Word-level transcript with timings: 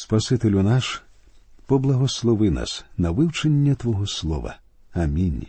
Спасителю 0.00 0.62
наш, 0.62 1.02
поблагослови 1.66 2.50
нас 2.50 2.84
на 2.96 3.10
вивчення 3.10 3.74
Твого 3.74 4.06
Слова. 4.06 4.56
Амінь. 4.92 5.46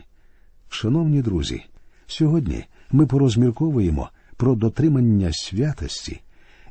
Шановні 0.70 1.22
друзі, 1.22 1.64
сьогодні 2.08 2.66
ми 2.92 3.06
порозмірковуємо 3.06 4.10
про 4.38 4.56
дотримання 4.56 5.30
святості, 5.34 6.22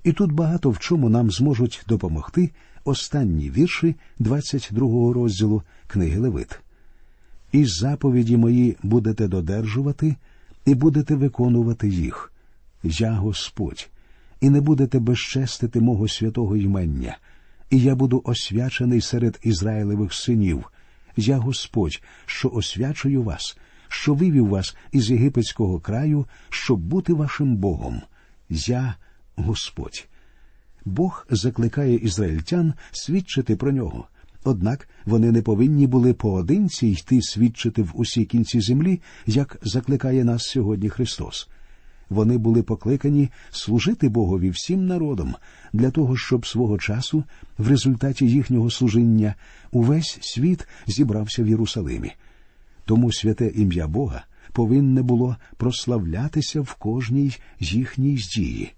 і 0.04 0.12
тут 0.12 0.33
багато 0.33 0.71
в 0.71 0.79
чому 0.79 1.09
нам 1.09 1.30
зможуть 1.30 1.85
допомогти 1.88 2.51
останні 2.85 3.50
вірші 3.50 3.95
22 4.18 5.12
розділу 5.12 5.62
книги 5.86 6.18
Левит. 6.18 6.60
І 7.52 7.64
заповіді 7.64 8.36
мої 8.36 8.76
будете 8.82 9.29
додержувати, 9.29 10.16
і 10.66 10.74
будете 10.74 11.14
виконувати 11.14 11.88
їх. 11.88 12.32
Я 12.82 13.12
Господь, 13.12 13.88
і 14.40 14.50
не 14.50 14.60
будете 14.60 14.98
безчестити 14.98 15.80
мого 15.80 16.08
святого 16.08 16.56
ймення, 16.56 17.16
і 17.71 17.79
я 17.79 17.95
буду 17.95 18.23
освячений 18.25 19.01
серед 19.01 19.38
Ізраїлевих 19.42 20.15
синів. 20.15 20.73
Я 21.16 21.37
Господь, 21.37 22.02
що 22.27 22.48
освячую 22.48 23.23
вас, 23.23 23.59
що 23.88 24.15
вивів 24.15 24.48
вас 24.48 24.77
із 24.92 25.11
єгипетського 25.11 25.80
краю, 25.80 26.27
щоб 26.51 26.80
бути 26.80 27.12
вашим 27.12 27.56
Богом. 27.56 28.02
Я 28.48 28.95
Господь. 29.37 30.09
Бог 30.84 31.27
закликає 31.30 31.97
ізраїльтян 31.97 32.75
свідчити 32.92 33.56
про 33.56 33.73
нього. 33.73 34.09
Однак 34.45 34.89
вони 35.05 35.33
не 35.33 35.42
повинні 35.42 35.87
були 35.87 36.14
поодинці 36.14 36.87
йти 36.87 37.23
свідчити 37.23 37.83
в 37.83 37.91
усі 37.95 38.25
кінці 38.25 38.61
землі, 38.61 39.00
як 39.27 39.59
закликає 39.62 40.25
нас 40.25 40.42
сьогодні 40.42 40.89
Христос. 40.89 41.48
Вони 42.11 42.39
були 42.39 42.62
покликані 42.62 43.29
служити 43.51 44.09
Богові 44.09 44.51
всім 44.51 44.87
народом 44.87 45.35
для 45.73 45.91
того, 45.91 46.17
щоб 46.17 46.47
свого 46.47 46.79
часу, 46.79 47.25
в 47.59 47.69
результаті 47.69 48.27
їхнього 48.27 48.71
служіння, 48.71 49.34
увесь 49.71 50.19
світ 50.21 50.69
зібрався 50.87 51.42
в 51.42 51.48
Єрусалимі. 51.48 52.12
Тому 52.84 53.12
святе 53.12 53.47
ім'я 53.47 53.87
Бога 53.87 54.25
повинне 54.53 55.03
було 55.03 55.37
прославлятися 55.56 56.61
в 56.61 56.75
кожній 56.75 57.37
їхній 57.61 58.15
дії. 58.15 58.72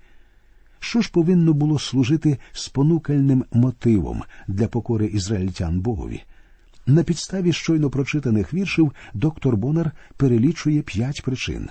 Що 0.81 1.01
ж 1.01 1.11
повинно 1.13 1.53
було 1.53 1.79
служити 1.79 2.39
спонукальним 2.53 3.45
мотивом 3.53 4.23
для 4.49 4.69
покори 4.69 5.07
ізраїльтян 5.07 5.81
Богові? 5.81 6.23
На 6.87 7.03
підставі 7.03 7.53
щойно 7.53 7.91
прочитаних 7.91 8.55
віршів 8.55 8.93
доктор 9.15 9.57
Бонар 9.57 9.93
перелічує 10.17 10.83
п'ять 10.83 11.23
причин: 11.23 11.69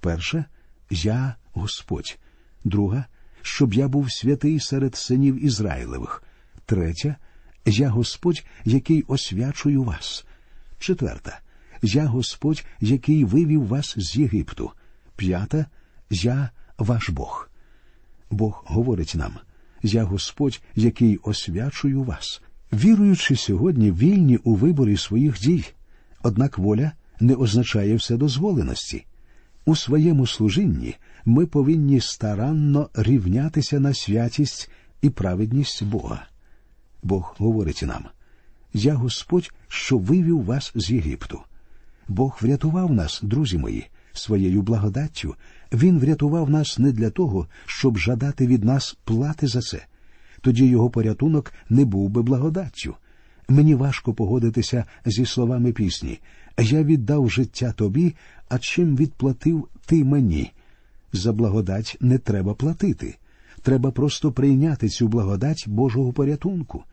перше 0.00 0.44
я 0.92 1.36
Господь, 1.52 2.18
друга, 2.64 3.04
щоб 3.42 3.74
я 3.74 3.88
був 3.88 4.12
святий 4.12 4.60
серед 4.60 4.96
синів 4.96 5.44
Ізраїлевих, 5.44 6.22
третя 6.66 7.16
я 7.66 7.88
Господь, 7.88 8.44
який 8.64 9.02
освячую 9.02 9.82
вас, 9.82 10.26
четверта 10.78 11.40
я 11.82 12.06
Господь, 12.06 12.64
який 12.80 13.24
вивів 13.24 13.66
вас 13.66 13.94
з 13.96 14.16
Єгипту, 14.16 14.70
п'ята 15.16 15.66
я 16.10 16.50
ваш 16.78 17.10
Бог. 17.10 17.50
Бог 18.30 18.64
говорить 18.66 19.14
нам 19.14 19.32
Я 19.82 20.04
Господь, 20.04 20.60
який 20.74 21.16
освячую 21.16 22.02
вас, 22.02 22.42
віруючи 22.72 23.36
сьогодні 23.36 23.92
вільні 23.92 24.36
у 24.36 24.54
виборі 24.54 24.96
своїх 24.96 25.40
дій, 25.40 25.64
однак 26.22 26.58
воля 26.58 26.92
не 27.20 27.34
означає 27.34 27.96
вседозволеності. 27.96 29.06
У 29.64 29.76
своєму 29.76 30.26
служінні 30.26 30.96
ми 31.24 31.46
повинні 31.46 32.00
старанно 32.00 32.90
рівнятися 32.94 33.80
на 33.80 33.94
святість 33.94 34.70
і 35.02 35.10
праведність 35.10 35.84
Бога. 35.84 36.26
Бог 37.02 37.34
говорить 37.38 37.82
нам 37.86 38.04
Я 38.74 38.94
Господь, 38.94 39.52
що 39.68 39.98
вивів 39.98 40.44
вас 40.44 40.72
з 40.74 40.90
Єгипту. 40.90 41.40
Бог 42.08 42.38
врятував 42.40 42.92
нас, 42.92 43.20
друзі 43.22 43.58
мої, 43.58 43.86
своєю 44.12 44.62
благодаттю. 44.62 45.34
Він 45.72 45.98
врятував 45.98 46.50
нас 46.50 46.78
не 46.78 46.92
для 46.92 47.10
того, 47.10 47.46
щоб 47.66 47.98
жадати 47.98 48.46
від 48.46 48.64
нас 48.64 48.96
плати 49.04 49.46
за 49.46 49.60
це. 49.60 49.86
Тоді 50.40 50.66
його 50.66 50.90
порятунок 50.90 51.52
не 51.68 51.84
був 51.84 52.10
би 52.10 52.22
благодаттю. 52.22 52.94
Мені 53.48 53.74
важко 53.74 54.14
погодитися 54.14 54.84
зі 55.04 55.26
словами 55.26 55.72
пісні 55.72 56.20
Я 56.58 56.82
віддав 56.82 57.30
життя 57.30 57.72
тобі, 57.72 58.14
а 58.48 58.58
чим 58.58 58.96
відплатив 58.96 59.68
ти 59.86 60.04
мені. 60.04 60.52
За 61.12 61.32
благодать 61.32 61.96
не 62.00 62.18
треба 62.18 62.54
платити. 62.54 63.16
Треба 63.62 63.90
просто 63.90 64.32
прийняти 64.32 64.88
цю 64.88 65.08
благодать 65.08 65.64
Божого 65.68 66.12
порятунку. 66.12 66.84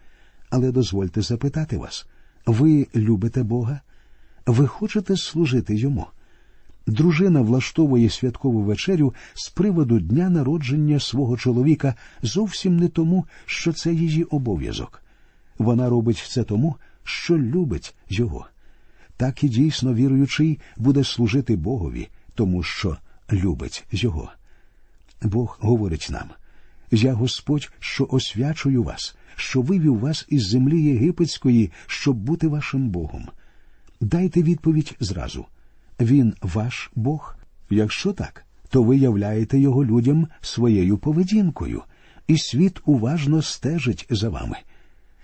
Але 0.50 0.72
дозвольте 0.72 1.22
запитати 1.22 1.78
вас 1.78 2.08
ви 2.46 2.88
любите 2.96 3.44
Бога? 3.44 3.82
Ви 4.46 4.68
хочете 4.68 5.18
служити 5.18 5.76
йому? 5.76 6.06
Дружина 6.88 7.42
влаштовує 7.42 8.10
святкову 8.10 8.62
вечерю 8.62 9.14
з 9.34 9.50
приводу 9.50 10.00
дня 10.00 10.30
народження 10.30 11.00
свого 11.00 11.38
чоловіка 11.38 11.96
зовсім 12.22 12.78
не 12.78 12.88
тому, 12.88 13.26
що 13.46 13.74
це 13.74 13.94
її 13.94 14.24
обов'язок. 14.24 15.04
Вона 15.58 15.90
робить 15.90 16.26
це 16.30 16.44
тому, 16.44 16.76
що 17.04 17.38
любить 17.38 17.96
його. 18.10 18.48
Так 19.20 19.44
і 19.44 19.50
дійсно 19.50 19.94
віруючий 19.94 20.60
буде 20.78 21.04
служити 21.04 21.56
Богові, 21.56 22.08
тому 22.36 22.64
що 22.64 22.98
любить 23.32 23.86
його. 23.92 24.32
Бог 25.22 25.58
говорить 25.62 26.08
нам 26.12 26.30
Я 26.92 27.14
Господь, 27.14 27.72
що 27.80 28.08
освячую 28.12 28.84
вас, 28.84 29.18
що 29.36 29.62
вивів 29.62 30.00
вас 30.00 30.26
із 30.30 30.48
землі 30.48 30.84
єгипетської, 30.84 31.72
щоб 31.88 32.18
бути 32.18 32.48
вашим 32.48 32.90
Богом. 32.90 33.28
Дайте 34.02 34.44
відповідь 34.44 34.96
зразу. 35.00 35.46
Він 36.00 36.34
ваш 36.42 36.92
Бог? 36.96 37.36
Якщо 37.70 38.14
так, 38.14 38.46
то 38.70 38.84
ви 38.84 38.98
являєте 38.98 39.60
його 39.60 39.86
людям 39.86 40.28
своєю 40.42 40.98
поведінкою, 40.98 41.82
і 42.28 42.38
світ 42.38 42.82
уважно 42.86 43.42
стежить 43.42 44.08
за 44.10 44.30
вами. 44.30 44.58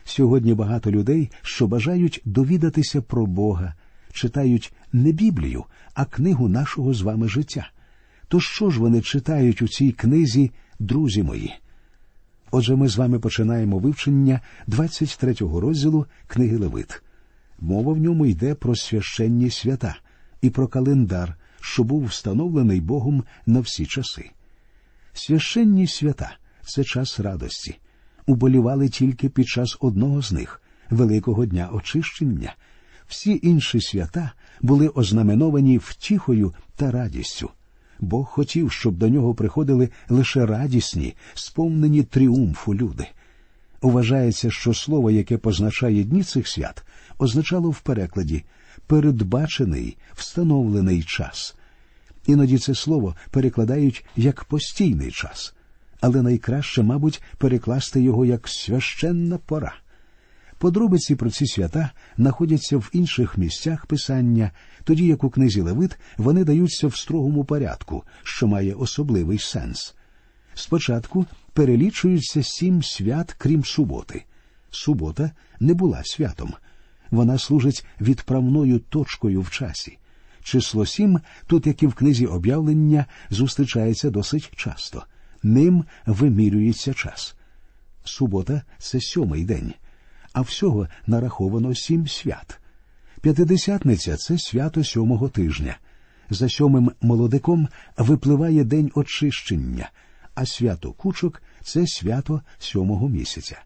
Сьогодні 0.05 0.53
багато 0.53 0.91
людей, 0.91 1.31
що 1.41 1.67
бажають 1.67 2.21
довідатися 2.25 3.01
про 3.01 3.25
Бога, 3.25 3.73
читають 4.15 4.73
не 4.93 5.11
Біблію, 5.11 5.63
а 5.93 6.05
книгу 6.05 6.49
нашого 6.49 6.93
з 6.93 7.01
вами 7.01 7.29
життя. 7.29 7.69
То 8.27 8.39
що 8.39 8.69
ж 8.69 8.79
вони 8.79 9.01
читають 9.01 9.61
у 9.61 9.67
цій 9.67 9.91
книзі, 9.91 10.51
друзі 10.79 11.23
мої? 11.23 11.53
Отже, 12.51 12.75
ми 12.75 12.87
з 12.87 12.97
вами 12.97 13.19
починаємо 13.19 13.79
вивчення 13.79 14.41
23-го 14.67 15.59
розділу 15.59 16.05
книги 16.27 16.57
Левит. 16.57 17.01
Мова 17.59 17.93
в 17.93 17.97
ньому 17.97 18.25
йде 18.25 18.55
про 18.55 18.75
священні 18.75 19.49
свята 19.49 19.95
і 20.41 20.49
про 20.49 20.67
календар, 20.67 21.35
що 21.61 21.83
був 21.83 22.05
встановлений 22.05 22.81
Богом 22.81 23.23
на 23.45 23.59
всі 23.59 23.85
часи. 23.85 24.29
Священні 25.13 25.87
свята 25.87 26.37
це 26.65 26.83
час 26.83 27.19
радості. 27.19 27.79
Уболівали 28.27 28.89
тільки 28.89 29.29
під 29.29 29.47
час 29.47 29.77
одного 29.79 30.21
з 30.21 30.31
них 30.31 30.61
Великого 30.89 31.45
дня 31.45 31.69
очищення. 31.73 32.55
Всі 33.07 33.39
інші 33.43 33.81
свята 33.81 34.31
були 34.61 34.87
ознаменовані 34.87 35.77
втіхою 35.77 36.53
та 36.75 36.91
радістю. 36.91 37.49
Бог 37.99 38.25
хотів, 38.25 38.71
щоб 38.71 38.97
до 38.97 39.09
нього 39.09 39.35
приходили 39.35 39.89
лише 40.09 40.45
радісні, 40.45 41.15
сповнені 41.33 42.03
тріумфу 42.03 42.75
люди. 42.75 43.07
Вважається, 43.81 44.51
що 44.51 44.73
слово, 44.73 45.11
яке 45.11 45.37
позначає 45.37 46.03
дні 46.03 46.23
цих 46.23 46.47
свят, 46.47 46.85
означало 47.17 47.69
в 47.69 47.79
перекладі 47.79 48.43
передбачений, 48.87 49.97
встановлений 50.13 51.03
час. 51.03 51.55
Іноді 52.27 52.57
це 52.57 52.75
слово 52.75 53.15
перекладають 53.31 54.05
як 54.15 54.43
постійний 54.43 55.11
час, 55.11 55.53
але 56.01 56.21
найкраще, 56.21 56.83
мабуть, 56.83 57.21
перекласти 57.37 58.01
його 58.01 58.25
як 58.25 58.47
священна 58.47 59.37
пора. 59.37 59.73
Подробиці 60.57 61.15
про 61.15 61.29
ці 61.29 61.47
свята 61.47 61.91
знаходяться 62.17 62.77
в 62.77 62.89
інших 62.93 63.37
місцях 63.37 63.85
писання, 63.85 64.51
тоді 64.83 65.05
як 65.05 65.23
у 65.23 65.29
книзі 65.29 65.61
Левит 65.61 65.97
вони 66.17 66.43
даються 66.43 66.87
в 66.87 66.95
строгому 66.95 67.45
порядку, 67.45 68.03
що 68.23 68.47
має 68.47 68.73
особливий 68.73 69.39
сенс. 69.39 69.95
Спочатку 70.53 71.25
перелічуються 71.53 72.43
сім 72.43 72.83
свят, 72.83 73.35
крім 73.37 73.65
суботи. 73.65 74.23
Субота 74.71 75.31
не 75.59 75.73
була 75.73 76.01
святом, 76.03 76.53
вона 77.11 77.37
служить 77.37 77.85
відправною 78.01 78.79
точкою 78.79 79.41
в 79.41 79.49
часі. 79.49 79.97
Число 80.43 80.85
сім, 80.85 81.19
тут, 81.47 81.67
як 81.67 81.83
і 81.83 81.87
в 81.87 81.93
книзі 81.93 82.25
об'явлення, 82.25 83.05
зустрічається 83.29 84.09
досить 84.09 84.51
часто. 84.55 85.05
Ним 85.43 85.85
вимірюється 86.05 86.93
час. 86.93 87.35
Субота 88.03 88.61
це 88.77 89.01
сьомий 89.01 89.45
день, 89.45 89.73
а 90.35 90.41
всього 90.41 90.87
нараховано 91.07 91.75
сім 91.75 92.07
свят. 92.07 92.59
П'ятидесятниця 93.21 94.17
це 94.17 94.37
свято 94.37 94.83
сьомого 94.83 95.29
тижня. 95.29 95.77
За 96.29 96.49
сьомим 96.49 96.91
молодиком 97.01 97.67
випливає 97.97 98.63
день 98.63 98.91
очищення, 98.95 99.89
а 100.33 100.45
свято 100.45 100.91
кучок 100.91 101.41
це 101.63 101.87
свято 101.87 102.41
сьомого 102.59 103.09
місяця. 103.09 103.57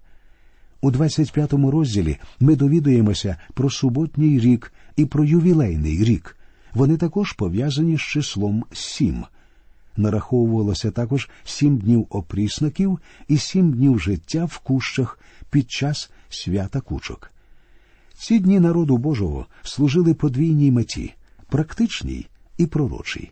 У 0.81 0.91
25-му 0.91 1.71
розділі 1.71 2.17
ми 2.39 2.55
довідуємося 2.55 3.37
про 3.53 3.69
суботній 3.69 4.39
рік 4.39 4.73
і 4.95 5.05
про 5.05 5.25
ювілейний 5.25 6.03
рік. 6.03 6.37
Вони 6.73 6.97
також 6.97 7.33
пов'язані 7.33 7.97
з 7.97 8.01
числом 8.01 8.65
сім. 8.71 9.25
Нараховувалося 9.99 10.91
також 10.91 11.29
сім 11.43 11.77
днів 11.77 12.07
опріснаків 12.09 12.99
і 13.27 13.37
сім 13.37 13.73
днів 13.73 13.99
життя 13.99 14.45
в 14.45 14.57
кущах 14.57 15.19
під 15.49 15.71
час 15.71 16.11
свята 16.29 16.81
кучок. 16.81 17.31
Ці 18.13 18.39
дні 18.39 18.59
народу 18.59 18.97
Божого 18.97 19.45
служили 19.63 20.13
подвійній 20.13 20.71
меті 20.71 21.13
практичній 21.49 22.27
і 22.57 22.65
пророчій. 22.65 23.31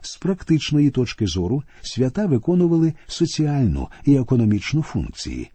З 0.00 0.16
практичної 0.16 0.90
точки 0.90 1.26
зору 1.26 1.62
свята 1.82 2.26
виконували 2.26 2.94
соціальну 3.06 3.88
і 4.04 4.16
економічну 4.16 4.82
функції. 4.82 5.50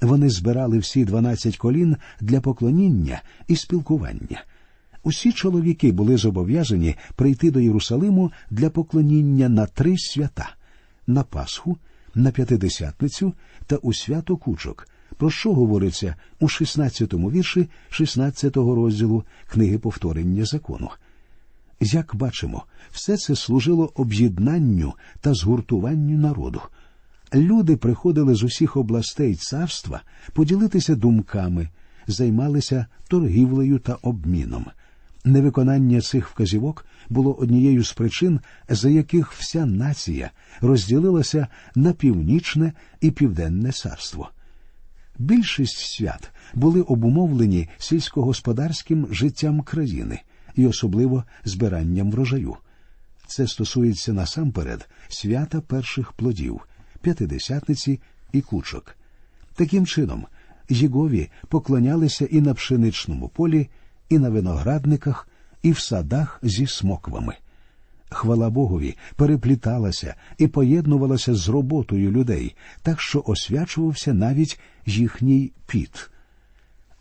Вони 0.00 0.30
збирали 0.30 0.78
всі 0.78 1.04
дванадцять 1.04 1.56
колін 1.56 1.96
для 2.20 2.40
поклоніння 2.40 3.22
і 3.48 3.56
спілкування. 3.56 4.44
Усі 5.06 5.32
чоловіки 5.32 5.92
були 5.92 6.16
зобов'язані 6.16 6.94
прийти 7.16 7.50
до 7.50 7.60
Єрусалиму 7.60 8.32
для 8.50 8.70
поклоніння 8.70 9.48
на 9.48 9.66
три 9.66 9.98
свята 9.98 10.54
на 11.06 11.22
Пасху, 11.22 11.76
на 12.14 12.30
П'ятидесятницю 12.30 13.32
та 13.66 13.76
у 13.76 13.94
свято 13.94 14.36
Кучок, 14.36 14.88
про 15.16 15.30
що 15.30 15.54
говориться 15.54 16.14
у 16.40 16.46
16-му 16.46 17.30
вірші 17.30 17.68
16-го 17.90 18.74
розділу 18.74 19.24
книги 19.48 19.78
повторення 19.78 20.44
закону. 20.44 20.90
Як 21.80 22.14
бачимо, 22.16 22.64
все 22.90 23.16
це 23.16 23.36
служило 23.36 23.92
об'єднанню 23.94 24.94
та 25.20 25.34
згуртуванню 25.34 26.18
народу. 26.18 26.60
Люди 27.34 27.76
приходили 27.76 28.34
з 28.34 28.42
усіх 28.42 28.76
областей 28.76 29.34
царства 29.34 30.02
поділитися 30.32 30.94
думками, 30.94 31.68
займалися 32.06 32.86
торгівлею 33.08 33.78
та 33.78 33.94
обміном. 34.02 34.66
Невиконання 35.26 36.00
цих 36.00 36.28
вказівок 36.28 36.86
було 37.08 37.34
однією 37.34 37.84
з 37.84 37.92
причин, 37.92 38.40
за 38.68 38.88
яких 38.88 39.32
вся 39.32 39.66
нація 39.66 40.30
розділилася 40.60 41.46
на 41.74 41.92
північне 41.92 42.72
і 43.00 43.10
південне 43.10 43.72
царство. 43.72 44.30
Більшість 45.18 45.78
свят 45.78 46.30
були 46.54 46.80
обумовлені 46.80 47.68
сільськогосподарським 47.78 49.06
життям 49.10 49.60
країни 49.60 50.20
і 50.54 50.66
особливо 50.66 51.24
збиранням 51.44 52.10
врожаю. 52.10 52.56
Це 53.26 53.46
стосується 53.46 54.12
насамперед 54.12 54.88
свята 55.08 55.60
перших 55.60 56.12
плодів, 56.12 56.60
п'ятидесятниці 57.00 58.00
і 58.32 58.40
кучок. 58.40 58.96
Таким 59.54 59.86
чином, 59.86 60.26
Єгові 60.68 61.30
поклонялися 61.48 62.24
і 62.24 62.40
на 62.40 62.54
пшеничному 62.54 63.28
полі, 63.28 63.68
і 64.08 64.18
на 64.18 64.28
виноградниках, 64.28 65.28
і 65.62 65.72
в 65.72 65.78
садах 65.78 66.38
зі 66.42 66.66
смоквами. 66.66 67.34
Хвала 68.10 68.50
Богові 68.50 68.96
перепліталася 69.16 70.14
і 70.38 70.46
поєднувалася 70.46 71.34
з 71.34 71.48
роботою 71.48 72.10
людей, 72.10 72.56
так 72.82 73.00
що 73.00 73.22
освячувався 73.26 74.14
навіть 74.14 74.60
їхній 74.86 75.52
піт. 75.66 76.10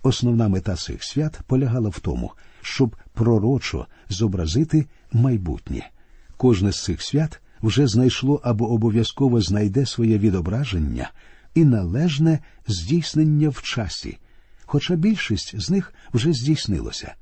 Основна 0.04 0.48
мета 0.48 0.76
цих 0.76 1.04
свят 1.04 1.40
полягала 1.48 1.90
в 1.90 2.00
тому, 2.00 2.32
щоб 2.62 2.96
пророчо 3.14 3.88
зобразити 4.10 4.86
майбутнє. 5.14 5.90
Кожне 6.38 6.72
з 6.72 6.84
цих 6.84 7.02
свят 7.02 7.42
вже 7.62 7.88
знайшло 7.88 8.42
або 8.44 8.72
обов'язково 8.72 9.42
знайде 9.42 9.86
своє 9.86 10.18
відображення 10.18 11.12
і 11.56 11.66
належне 11.66 12.40
здійснення 12.68 13.50
в 13.50 13.62
часі, 13.62 14.18
хоча 14.66 14.96
більшість 14.96 15.62
з 15.62 15.70
них 15.70 15.94
вже 16.14 16.34
здійснилося. 16.34 17.16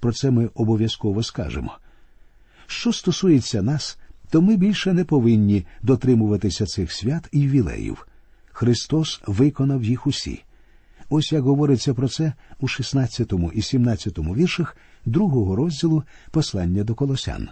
Про 0.00 0.12
це 0.12 0.30
ми 0.30 0.50
обов'язково 0.54 1.22
скажемо. 1.22 1.78
Що 2.66 2.92
стосується 2.92 3.62
нас, 3.62 3.98
то 4.30 4.42
ми 4.42 4.56
більше 4.56 4.92
не 4.92 5.04
повинні 5.04 5.66
дотримуватися 5.82 6.66
цих 6.66 6.92
свят 6.92 7.28
і 7.32 7.40
ювілеїв. 7.40 8.06
Христос 8.52 9.20
виконав 9.26 9.84
їх 9.84 10.06
усі. 10.06 10.42
Ось 11.10 11.32
як 11.32 11.42
говориться 11.42 11.94
про 11.94 12.08
це 12.08 12.32
у 12.60 12.68
16 12.68 13.32
і 13.54 13.62
17 13.62 14.18
віршах 14.18 14.76
другого 15.04 15.56
розділу 15.56 16.02
послання 16.30 16.84
до 16.84 16.94
колосян. 16.94 17.48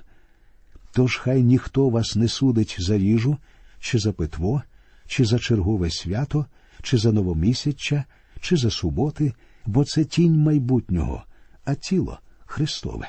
Тож 0.92 1.16
хай 1.16 1.42
ніхто 1.42 1.88
вас 1.88 2.16
не 2.16 2.28
судить 2.28 2.76
за 2.78 2.96
їжу, 2.96 3.36
чи 3.80 3.98
за 3.98 4.12
питво, 4.12 4.62
чи 5.06 5.24
за 5.24 5.38
чергове 5.38 5.90
свято, 5.90 6.46
чи 6.82 6.98
за 6.98 7.12
новомісяччя, 7.12 8.04
чи 8.46 8.56
за 8.56 8.70
суботи, 8.70 9.32
бо 9.66 9.84
це 9.84 10.04
тінь 10.04 10.38
майбутнього, 10.38 11.24
а 11.64 11.74
тіло 11.74 12.18
Христове. 12.46 13.08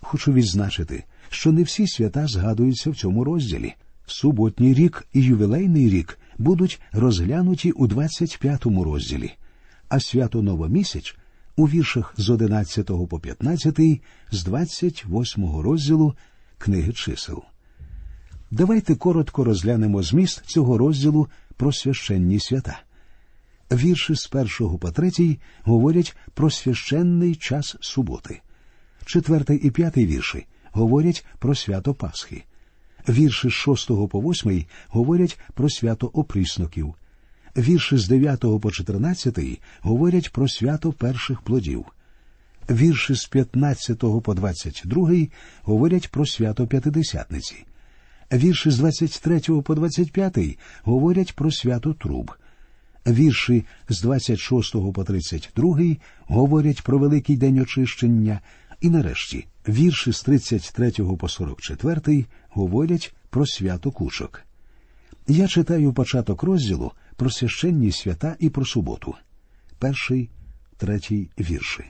Хочу 0.00 0.32
відзначити, 0.32 1.04
що 1.28 1.52
не 1.52 1.62
всі 1.62 1.86
свята 1.86 2.26
згадуються 2.26 2.90
в 2.90 2.96
цьому 2.96 3.24
розділі. 3.24 3.74
Суботній 4.06 4.74
рік 4.74 5.06
і 5.12 5.22
ювілейний 5.22 5.90
рік 5.90 6.18
будуть 6.38 6.80
розглянуті 6.92 7.72
у 7.72 7.86
25-му 7.86 8.84
розділі, 8.84 9.32
а 9.88 10.00
свято 10.00 10.42
Новомісяч 10.42 11.16
у 11.56 11.68
віршах 11.68 12.14
з 12.16 12.30
11 12.30 12.86
по 12.86 13.20
15, 13.20 13.80
з 14.30 14.44
28 14.44 15.60
розділу 15.60 16.14
книги 16.58 16.92
чисел. 16.92 17.42
Давайте 18.50 18.94
коротко 18.94 19.44
розглянемо 19.44 20.02
зміст 20.02 20.42
цього 20.46 20.78
розділу 20.78 21.28
про 21.56 21.72
священні 21.72 22.40
свята. 22.40 22.82
Вірші 23.72 24.14
з 24.14 24.26
першого 24.26 24.78
по 24.78 24.90
третій 24.90 25.38
говорять 25.62 26.16
про 26.34 26.50
священний 26.50 27.34
час 27.34 27.76
суботи. 27.80 28.40
Четвертий 29.04 29.58
і 29.58 29.70
п'ятий 29.70 30.06
вірші 30.06 30.46
говорять 30.72 31.26
про 31.38 31.54
свято 31.54 31.94
Пасхи. 31.94 32.44
Вірші 33.08 33.48
з 33.48 33.52
шостого 33.52 34.08
по 34.08 34.20
восьмий 34.20 34.66
говорять 34.88 35.38
про 35.54 35.70
свято 35.70 36.06
опрісноків. 36.06 36.94
Вірші 37.56 37.96
з 37.96 38.08
дев'ятого 38.08 38.60
по 38.60 38.70
чотирнадцятий 38.70 39.60
говорять 39.80 40.32
про 40.32 40.48
свято 40.48 40.92
перших 40.92 41.40
плодів. 41.40 41.86
Вірші 42.70 43.14
з 43.14 43.26
15 43.26 43.98
по 43.98 44.34
22 44.34 45.10
говорять 45.62 46.10
про 46.10 46.26
свято 46.26 46.66
П'ятидесятниці. 46.66 47.64
Вірші 48.32 48.70
з 48.70 48.78
23 48.78 49.40
по 49.40 49.74
25 49.74 50.58
говорять 50.82 51.34
про 51.34 51.50
свято 51.50 51.94
Труб. 51.94 52.32
Вірші 53.06 53.64
з 53.88 54.02
26 54.02 54.92
по 54.92 55.04
32 55.04 55.96
говорять 56.26 56.82
про 56.82 56.98
Великий 56.98 57.36
день 57.36 57.58
очищення. 57.58 58.40
І 58.80 58.90
нарешті 58.90 59.46
вірші 59.68 60.12
з 60.12 60.22
33 60.22 60.90
по 60.90 61.28
44 61.28 62.24
говорять 62.48 63.14
про 63.30 63.46
свято 63.46 63.90
кучок. 63.90 64.42
Я 65.28 65.48
читаю 65.48 65.92
початок 65.92 66.42
розділу 66.42 66.92
про 67.16 67.30
священні 67.30 67.92
свята 67.92 68.36
і 68.38 68.50
про 68.50 68.64
суботу. 68.64 69.14
Перший, 69.78 70.30
третій 70.76 71.30
вірші. 71.38 71.84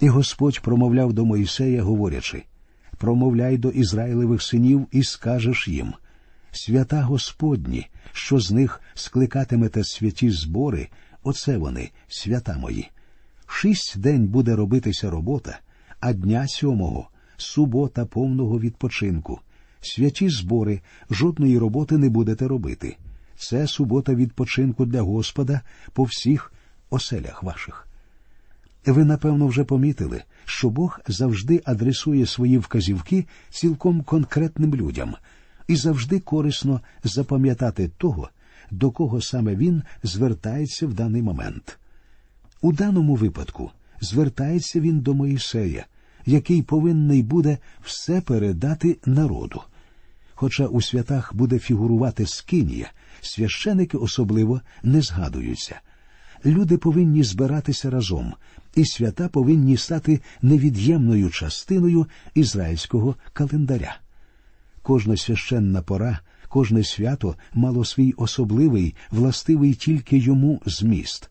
І 0.00 0.08
Господь 0.08 0.60
промовляв 0.60 1.12
до 1.12 1.24
Моїсея, 1.24 1.82
говорячи 1.82 2.44
промовляй 2.98 3.58
до 3.58 3.70
Ізраїлевих 3.70 4.42
синів 4.42 4.86
і 4.92 5.02
скажеш 5.02 5.68
їм 5.68 5.94
свята 6.52 7.02
Господні, 7.02 7.86
що 8.12 8.40
з 8.40 8.50
них 8.50 8.80
скликатимете 8.94 9.84
святі 9.84 10.30
збори, 10.30 10.88
оце 11.22 11.56
вони, 11.56 11.90
свята 12.08 12.58
мої. 12.58 12.90
Шість 13.46 13.98
день 13.98 14.26
буде 14.26 14.56
робитися 14.56 15.10
робота, 15.10 15.58
а 16.00 16.12
дня 16.12 16.48
сьомого 16.48 17.08
субота 17.36 18.06
повного 18.06 18.60
відпочинку. 18.60 19.40
Святі 19.80 20.28
збори 20.28 20.80
жодної 21.10 21.58
роботи 21.58 21.98
не 21.98 22.08
будете 22.08 22.48
робити. 22.48 22.96
Це 23.36 23.66
субота 23.66 24.14
відпочинку 24.14 24.86
для 24.86 25.02
Господа 25.02 25.60
по 25.92 26.04
всіх 26.04 26.52
оселях 26.90 27.42
ваших. 27.42 27.86
Ви, 28.86 29.04
напевно, 29.04 29.46
вже 29.46 29.64
помітили, 29.64 30.22
що 30.44 30.70
Бог 30.70 31.00
завжди 31.08 31.62
адресує 31.64 32.26
свої 32.26 32.58
вказівки 32.58 33.26
цілком 33.50 34.02
конкретним 34.02 34.74
людям, 34.74 35.14
і 35.70 35.76
завжди 35.76 36.20
корисно 36.20 36.80
запам'ятати 37.04 37.90
того, 37.98 38.30
до 38.70 38.90
кого 38.90 39.20
саме 39.20 39.56
він 39.56 39.82
звертається 40.02 40.86
в 40.86 40.94
даний 40.94 41.22
момент. 41.22 41.78
У 42.60 42.72
даному 42.72 43.14
випадку 43.14 43.70
звертається 44.00 44.80
він 44.80 45.00
до 45.00 45.14
Моїсея, 45.14 45.86
який 46.26 46.62
повинний 46.62 47.22
буде 47.22 47.58
все 47.84 48.20
передати 48.20 48.98
народу. 49.06 49.62
Хоча 50.34 50.66
у 50.66 50.80
святах 50.80 51.34
буде 51.34 51.58
фігурувати 51.58 52.26
скинія, 52.26 52.90
священики 53.20 53.96
особливо 53.96 54.60
не 54.82 55.02
згадуються 55.02 55.80
люди 56.44 56.78
повинні 56.78 57.22
збиратися 57.22 57.90
разом, 57.90 58.34
і 58.74 58.84
свята 58.84 59.28
повинні 59.28 59.76
стати 59.76 60.20
невід'ємною 60.42 61.30
частиною 61.30 62.06
ізраїльського 62.34 63.16
календаря. 63.32 63.96
Кожна 64.90 65.16
священна 65.16 65.82
пора, 65.82 66.20
кожне 66.48 66.84
свято 66.84 67.36
мало 67.54 67.84
свій 67.84 68.12
особливий, 68.12 68.94
властивий 69.10 69.74
тільки 69.74 70.18
йому 70.18 70.62
зміст. 70.66 71.30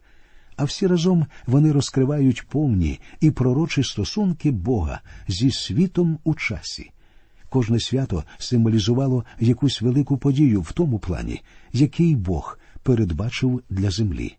а 0.56 0.63
всі 0.63 0.88
разом 0.88 1.25
вони 1.48 1.72
розкривають 1.72 2.48
повні 2.48 3.00
і 3.20 3.32
пророчі 3.32 3.84
стосунки 3.84 4.51
Бога 4.51 5.01
зі 5.28 5.51
світом 5.51 6.20
у 6.24 6.36
часі. 6.36 6.92
Кожне 7.50 7.80
свято 7.80 8.24
символізувало 8.38 9.25
якусь 9.39 9.82
велику 9.82 10.18
подію 10.18 10.62
в 10.62 10.72
тому 10.72 11.00
плані, 11.00 11.42
який 11.74 12.16
Бог 12.16 12.60
передбачив 12.84 13.63
для 13.70 13.92
землі. 13.92 14.36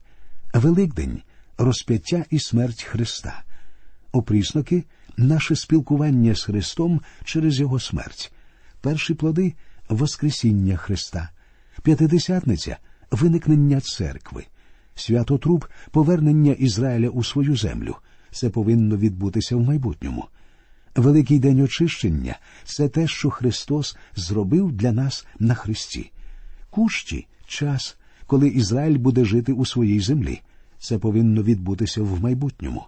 Великдень 0.55 1.23
розп'яття 1.59 2.25
і 2.31 2.39
смерть 2.39 2.83
Христа. 2.83 3.43
Опрісноки 4.13 4.85
наше 5.17 5.57
спілкування 5.57 6.35
з 6.35 6.43
Христом 6.43 7.01
через 7.25 7.61
Його 7.61 7.81
смерть, 7.81 8.33
перші 8.81 9.15
плоди 9.15 9.55
Воскресіння 9.89 10.77
Христа, 10.77 11.31
п'ятидесятниця 11.83 12.77
виникнення 13.11 13.81
церкви, 13.81 14.45
свято 14.95 15.39
Труб 15.39 15.67
повернення 15.91 16.53
Ізраїля 16.53 17.09
у 17.09 17.25
свою 17.25 17.57
землю. 17.57 17.97
Це 18.31 18.51
повинно 18.51 18.97
відбутися 18.97 19.57
в 19.57 19.61
майбутньому. 19.61 20.25
Великий 20.97 21.39
день 21.39 21.61
очищення 21.61 22.39
це 22.65 22.89
те, 22.89 23.07
що 23.07 23.31
Христос 23.31 23.97
зробив 24.17 24.73
для 24.73 24.93
нас 24.93 25.27
на 25.39 25.55
Христі. 25.55 26.13
Кущі 26.71 27.27
час, 27.47 27.97
коли 28.27 28.49
Ізраїль 28.49 28.99
буде 28.99 29.25
жити 29.25 29.53
у 29.53 29.67
своїй 29.67 30.01
землі. 30.01 30.41
Це 30.79 30.99
повинно 30.99 31.43
відбутися 31.43 32.03
в 32.03 32.23
майбутньому. 32.23 32.85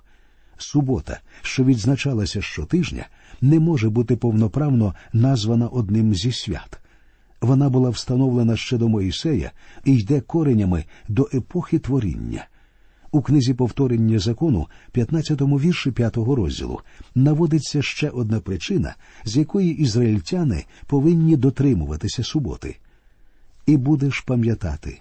Субота, 0.62 1.20
що 1.42 1.64
відзначалася 1.64 2.42
щотижня, 2.42 3.06
не 3.40 3.60
може 3.60 3.90
бути 3.90 4.16
повноправно 4.16 4.94
названа 5.12 5.68
одним 5.68 6.14
зі 6.14 6.32
свят. 6.32 6.80
Вона 7.40 7.68
була 7.68 7.90
встановлена 7.90 8.56
ще 8.56 8.78
до 8.78 8.88
Моїсея 8.88 9.50
і 9.84 9.96
йде 9.96 10.20
коренями 10.20 10.84
до 11.08 11.28
епохи 11.34 11.78
творіння. 11.78 12.46
У 13.10 13.22
книзі 13.22 13.54
повторення 13.54 14.18
закону, 14.18 14.66
15-му 14.94 15.58
вірші 15.58 15.90
5-го 15.90 16.34
розділу, 16.34 16.80
наводиться 17.14 17.82
ще 17.82 18.08
одна 18.08 18.40
причина, 18.40 18.94
з 19.24 19.36
якої 19.36 19.76
ізраїльтяни 19.82 20.64
повинні 20.86 21.36
дотримуватися 21.36 22.24
суботи. 22.24 22.76
І 23.66 23.76
будеш 23.76 24.20
пам'ятати, 24.20 25.00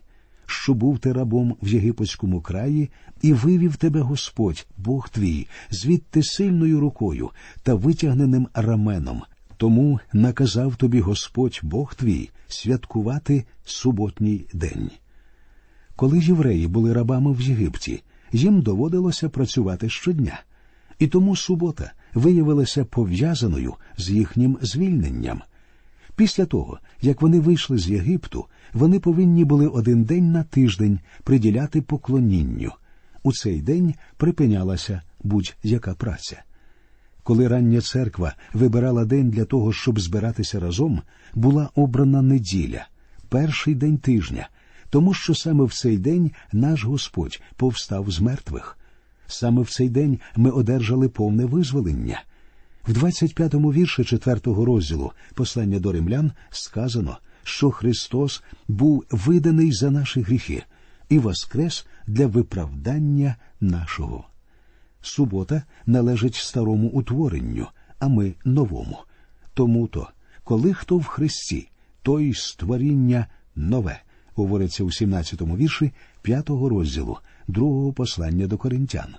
що 0.51 0.73
був 0.73 0.99
ти 0.99 1.13
рабом 1.13 1.55
в 1.61 1.67
єгипетському 1.67 2.41
краї, 2.41 2.89
і 3.21 3.33
вивів 3.33 3.75
тебе 3.75 3.99
Господь, 3.99 4.67
Бог 4.77 5.09
твій, 5.09 5.47
звідти 5.69 6.23
сильною 6.23 6.79
рукою 6.79 7.29
та 7.63 7.73
витягненим 7.73 8.47
раменом. 8.53 9.21
Тому 9.57 9.99
наказав 10.13 10.75
тобі 10.75 10.99
Господь 10.99 11.59
Бог 11.63 11.95
твій 11.95 12.29
святкувати 12.47 13.45
суботній 13.65 14.45
день. 14.53 14.91
Коли 15.95 16.19
євреї 16.19 16.67
були 16.67 16.93
рабами 16.93 17.33
в 17.33 17.41
Єгипті, 17.41 18.03
їм 18.31 18.61
доводилося 18.61 19.29
працювати 19.29 19.89
щодня, 19.89 20.39
і 20.99 21.07
тому 21.07 21.35
субота 21.35 21.91
виявилася 22.13 22.85
пов'язаною 22.85 23.73
з 23.97 24.09
їхнім 24.09 24.57
звільненням. 24.61 25.41
Після 26.15 26.45
того, 26.45 26.79
як 27.01 27.21
вони 27.21 27.39
вийшли 27.39 27.77
з 27.77 27.89
Єгипту, 27.89 28.45
вони 28.73 28.99
повинні 28.99 29.45
були 29.45 29.67
один 29.67 30.03
день 30.03 30.31
на 30.31 30.43
тиждень 30.43 30.99
приділяти 31.23 31.81
поклонінню. 31.81 32.71
У 33.23 33.33
цей 33.33 33.61
день 33.61 33.93
припинялася 34.17 35.01
будь-яка 35.23 35.93
праця. 35.93 36.43
Коли 37.23 37.47
рання 37.47 37.81
церква 37.81 38.33
вибирала 38.53 39.05
день 39.05 39.29
для 39.29 39.45
того, 39.45 39.73
щоб 39.73 39.99
збиратися 39.99 40.59
разом, 40.59 41.01
була 41.33 41.69
обрана 41.75 42.21
неділя, 42.21 42.87
перший 43.29 43.75
день 43.75 43.97
тижня, 43.97 44.49
тому 44.89 45.13
що 45.13 45.35
саме 45.35 45.63
в 45.63 45.73
цей 45.73 45.97
день 45.97 46.31
наш 46.53 46.83
Господь 46.83 47.41
повстав 47.55 48.11
з 48.11 48.19
мертвих. 48.19 48.77
Саме 49.27 49.61
в 49.61 49.69
цей 49.69 49.89
день 49.89 50.19
ми 50.35 50.49
одержали 50.49 51.09
повне 51.09 51.45
визволення. 51.45 52.21
В 52.87 52.91
25-му 52.91 53.73
вірші 53.73 54.01
4-го 54.01 54.65
розділу 54.65 55.11
послання 55.33 55.79
до 55.79 55.91
римлян 55.91 56.31
сказано, 56.49 57.17
що 57.43 57.71
Христос 57.71 58.43
був 58.67 59.05
виданий 59.11 59.71
за 59.71 59.91
наші 59.91 60.21
гріхи 60.21 60.63
і 61.09 61.19
воскрес 61.19 61.85
для 62.07 62.27
виправдання 62.27 63.35
нашого. 63.61 64.25
Субота 65.01 65.63
належить 65.85 66.35
старому 66.35 66.87
утворенню, 66.87 67.67
а 67.99 68.07
ми 68.07 68.33
новому. 68.45 68.97
Тому 69.53 69.87
то, 69.87 70.09
коли 70.43 70.73
хто 70.73 70.97
в 70.97 71.05
Христі, 71.05 71.69
той 72.01 72.33
створіння 72.33 73.27
нове, 73.55 74.01
говориться 74.35 74.83
у 74.83 74.87
17-му 74.87 75.57
вірші 75.57 75.91
5-го 76.23 76.69
розділу, 76.69 77.17
другого 77.47 77.93
послання 77.93 78.47
до 78.47 78.57
коринтян. 78.57 79.15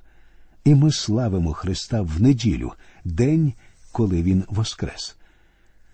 І 0.65 0.75
ми 0.75 0.93
славимо 0.93 1.53
Христа 1.53 2.03
в 2.03 2.23
неділю, 2.23 2.73
день, 3.05 3.53
коли 3.93 4.23
Він 4.23 4.45
воскрес. 4.49 5.17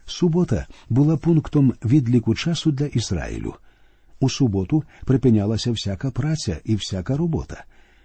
Субота 0.09 0.67
була 0.89 1.17
пунктом 1.17 1.75
відліку 1.85 2.35
часу 2.35 2.73
для 2.73 2.87
Ізраїлю. 2.87 3.55
У 4.21 4.31
суботу 4.31 4.85
припинялася 5.05 5.73
всяка 5.73 6.11
праця 6.11 6.57
і 6.65 6.75
всяка 6.75 7.17
робота. 7.17 7.65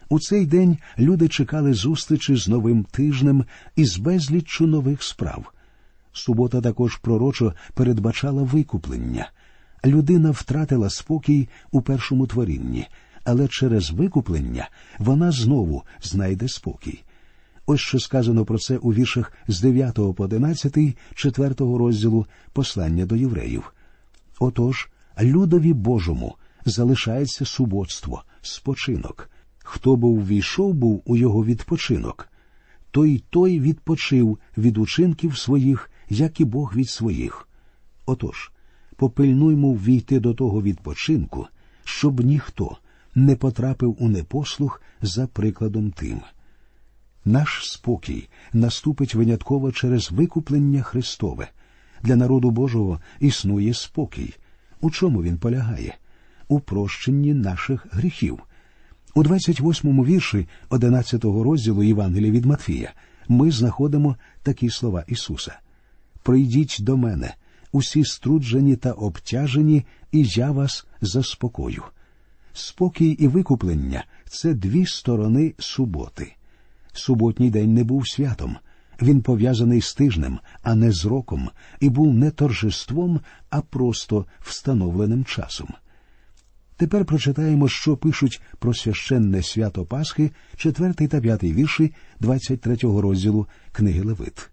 У 0.09 0.19
цей 0.19 0.45
день 0.45 0.77
люди 0.99 1.27
чекали 1.27 1.73
зустрічі 1.73 2.35
з 2.35 2.47
новим 2.47 2.83
тижнем 2.83 3.45
і 3.75 3.85
з 3.85 3.97
безліччю 3.97 4.67
нових 4.67 5.03
справ. 5.03 5.53
Субота 6.13 6.61
також 6.61 6.95
пророчо 6.97 7.53
передбачала 7.73 8.43
викуплення. 8.43 9.31
Людина 9.85 10.31
втратила 10.31 10.89
спокій 10.89 11.49
у 11.71 11.81
першому 11.81 12.27
творінні, 12.27 12.87
але 13.23 13.47
через 13.47 13.91
викуплення 13.91 14.69
вона 14.99 15.31
знову 15.31 15.83
знайде 16.01 16.47
спокій. 16.47 17.03
Ось 17.65 17.79
що 17.79 17.99
сказано 17.99 18.45
про 18.45 18.57
це 18.57 18.77
у 18.77 18.93
віршах 18.93 19.31
з 19.47 19.61
9 19.61 19.95
по 19.95 20.15
11, 20.17 20.77
4 21.13 21.55
розділу 21.59 22.25
послання 22.53 23.05
до 23.05 23.15
євреїв. 23.15 23.73
Отож, 24.39 24.89
людові 25.21 25.73
Божому 25.73 26.35
залишається 26.65 27.45
суботство, 27.45 28.23
спочинок. 28.41 29.29
Хто 29.57 29.95
був 29.95 30.27
війшов 30.27 30.73
був 30.73 31.01
у 31.05 31.17
його 31.17 31.45
відпочинок, 31.45 32.29
той 32.91 33.23
той 33.29 33.59
відпочив 33.59 34.39
від 34.57 34.77
учинків 34.77 35.37
своїх, 35.37 35.91
як 36.09 36.39
і 36.39 36.45
Бог 36.45 36.75
від 36.75 36.89
своїх. 36.89 37.47
Отож, 38.05 38.51
попильнуймо 38.95 39.73
ввійти 39.73 40.19
до 40.19 40.33
того 40.33 40.61
відпочинку, 40.61 41.47
щоб 41.83 42.19
ніхто 42.19 42.77
не 43.15 43.35
потрапив 43.35 43.97
у 43.99 44.09
непослух 44.09 44.81
за 45.01 45.27
прикладом 45.27 45.91
тим. 45.91 46.21
Наш 47.25 47.71
спокій 47.71 48.29
наступить 48.53 49.15
винятково 49.15 49.71
через 49.71 50.11
викуплення 50.11 50.81
Христове. 50.81 51.49
Для 52.01 52.15
народу 52.15 52.51
Божого 52.51 52.99
існує 53.19 53.73
спокій. 53.73 54.33
У 54.81 54.91
чому 54.91 55.23
він 55.23 55.37
полягає? 55.37 55.95
У 56.47 56.59
прощенні 56.59 57.33
наших 57.33 57.87
гріхів. 57.91 58.39
У 59.15 59.23
28-му 59.23 60.05
вірші 60.05 60.47
11-го 60.69 61.43
розділу 61.43 61.83
Євангелія 61.83 62.31
від 62.31 62.45
Матфія 62.45 62.93
ми 63.27 63.51
знаходимо 63.51 64.15
такі 64.43 64.69
слова 64.69 65.03
Ісуса: 65.07 65.59
Прийдіть 66.23 66.77
до 66.79 66.97
мене, 66.97 67.33
усі 67.71 68.03
струджені 68.03 68.75
та 68.75 68.91
обтяжені, 68.91 69.85
і 70.11 70.23
я 70.23 70.51
вас 70.51 70.87
заспокою. 71.01 71.83
Спокій 72.53 73.09
і 73.09 73.27
викуплення 73.27 74.05
це 74.29 74.53
дві 74.53 74.85
сторони 74.85 75.53
суботи. 75.59 76.35
Суботній 76.93 77.49
день 77.49 77.73
не 77.73 77.83
був 77.83 78.09
святом. 78.09 78.57
Він 79.01 79.21
пов'язаний 79.21 79.81
з 79.81 79.93
тижнем, 79.93 80.39
а 80.61 80.75
не 80.75 80.91
з 80.91 81.05
роком, 81.05 81.49
і 81.79 81.89
був 81.89 82.13
не 82.13 82.31
торжеством, 82.31 83.19
а 83.49 83.61
просто 83.61 84.25
встановленим 84.39 85.25
часом. 85.25 85.67
Тепер 86.77 87.05
прочитаємо, 87.05 87.69
що 87.69 87.97
пишуть 87.97 88.41
про 88.59 88.73
священне 88.73 89.43
свято 89.43 89.85
Пасхи, 89.85 90.31
4 90.55 90.93
та 90.93 91.21
5 91.21 91.43
вірші 91.43 91.93
23 92.19 92.75
розділу 92.81 93.47
книги 93.71 94.01
Левит. 94.01 94.49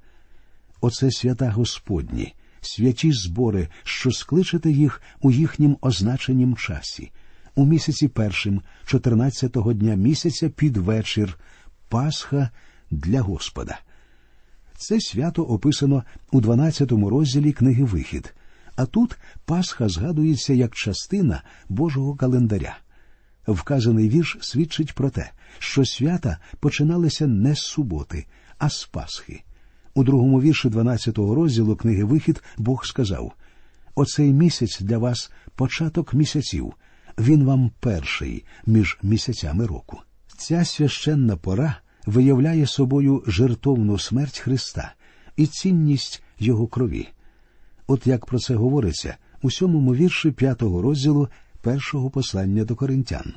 Оце 0.80 1.10
свята 1.10 1.50
Господні, 1.50 2.34
святі 2.60 3.12
збори, 3.12 3.68
що 3.84 4.12
скличете 4.12 4.70
їх 4.70 5.02
у 5.20 5.30
їхнім 5.30 5.76
означенім 5.80 6.56
часі, 6.56 7.12
у 7.54 7.64
місяці 7.64 8.08
першим, 8.08 8.62
14-го 8.86 9.72
дня 9.72 9.94
місяця 9.94 10.48
під 10.48 10.76
вечір, 10.76 11.38
Пасха 11.90 12.50
для 12.90 13.20
Господа. 13.20 13.78
Це 14.76 15.00
свято 15.00 15.42
описано 15.42 16.04
у 16.32 16.40
12 16.40 16.92
розділі 16.92 17.52
книги 17.52 17.84
Вихід. 17.84 18.34
А 18.76 18.86
тут 18.86 19.18
Пасха 19.44 19.88
згадується 19.88 20.52
як 20.52 20.74
частина 20.74 21.42
Божого 21.68 22.16
календаря. 22.16 22.78
Вказаний 23.46 24.08
вірш 24.08 24.38
свідчить 24.40 24.94
про 24.94 25.10
те, 25.10 25.30
що 25.58 25.84
свята 25.84 26.38
починалися 26.60 27.26
не 27.26 27.54
з 27.54 27.58
суботи, 27.58 28.26
а 28.58 28.70
з 28.70 28.84
Пасхи. 28.84 29.42
У 29.94 30.04
другому 30.04 30.40
вірші 30.40 30.68
12-го 30.68 31.34
розділу 31.34 31.76
книги 31.76 32.04
Вихід 32.04 32.42
Бог 32.58 32.86
сказав 32.86 33.32
Оцей 33.94 34.32
місяць 34.32 34.80
для 34.80 34.98
вас 34.98 35.30
початок 35.54 36.14
місяців, 36.14 36.74
він 37.18 37.44
вам 37.44 37.70
перший 37.80 38.44
між 38.66 38.98
місяцями 39.02 39.66
року. 39.66 40.02
Ця 40.40 40.64
священна 40.64 41.36
пора 41.36 41.76
виявляє 42.06 42.66
собою 42.66 43.22
жертовну 43.26 43.98
смерть 43.98 44.38
Христа 44.38 44.94
і 45.36 45.46
цінність 45.46 46.22
Його 46.38 46.66
крові. 46.66 47.08
От 47.86 48.06
як 48.06 48.26
про 48.26 48.38
це 48.38 48.54
говориться 48.54 49.16
у 49.42 49.50
сьомому 49.50 49.94
вірші 49.94 50.30
п'ятого 50.30 50.82
розділу 50.82 51.28
першого 51.60 52.10
послання 52.10 52.64
до 52.64 52.76
коринтян. 52.76 53.34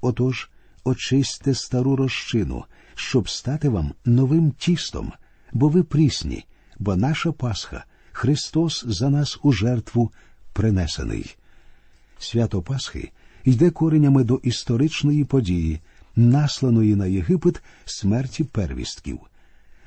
Отож, 0.00 0.50
очисьте 0.84 1.54
стару 1.54 1.96
розчину, 1.96 2.64
щоб 2.94 3.28
стати 3.28 3.68
вам 3.68 3.92
новим 4.04 4.50
тістом, 4.50 5.12
бо 5.52 5.68
ви 5.68 5.82
прісні, 5.82 6.44
бо 6.78 6.96
наша 6.96 7.32
Пасха, 7.32 7.84
Христос 8.12 8.84
за 8.86 9.10
нас 9.10 9.38
у 9.42 9.52
жертву 9.52 10.12
принесений. 10.52 11.36
Свято 12.18 12.62
Пасхи 12.62 13.10
йде 13.44 13.70
коренями 13.70 14.24
до 14.24 14.40
історичної 14.42 15.24
події, 15.24 15.80
насланої 16.16 16.96
на 16.96 17.06
Єгипет 17.06 17.62
смерті 17.84 18.44
первістків. 18.44 19.20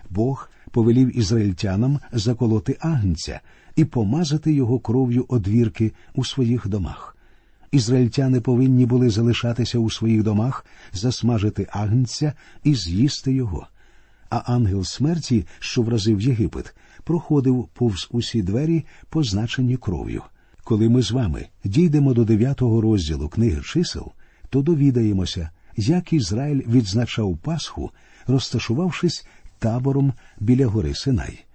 Бог 0.09 0.49
повелів 0.71 1.17
ізраїльтянам 1.17 1.99
заколоти 2.11 2.77
агнця 2.79 3.39
і 3.75 3.85
помазати 3.85 4.53
його 4.53 4.79
кров'ю 4.79 5.25
одвірки 5.27 5.91
у 6.15 6.25
своїх 6.25 6.67
домах. 6.67 7.17
Ізраїльтяни 7.71 8.41
повинні 8.41 8.85
були 8.85 9.09
залишатися 9.09 9.79
у 9.79 9.89
своїх 9.89 10.23
домах, 10.23 10.65
засмажити 10.93 11.67
агнця 11.69 12.33
і 12.63 12.75
з'їсти 12.75 13.33
його. 13.33 13.67
А 14.29 14.37
ангел 14.37 14.83
смерті, 14.83 15.45
що 15.59 15.81
вразив 15.81 16.21
Єгипет, 16.21 16.75
проходив 17.03 17.67
повз 17.73 18.07
усі 18.11 18.41
двері, 18.41 18.85
позначені 19.09 19.77
кров'ю. 19.77 20.23
Коли 20.63 20.89
ми 20.89 21.01
з 21.01 21.11
вами 21.11 21.45
дійдемо 21.63 22.13
до 22.13 22.25
дев'ятого 22.25 22.81
розділу 22.81 23.29
книги 23.29 23.61
чисел, 23.61 24.11
то 24.49 24.61
довідаємося, 24.61 25.49
як 25.79 26.13
Ізраїль 26.13 26.61
відзначав 26.67 27.37
Пасху, 27.37 27.91
розташувавшись 28.27 29.27
табором 29.59 30.13
біля 30.39 30.67
гори 30.67 30.95
Синай. 30.95 31.45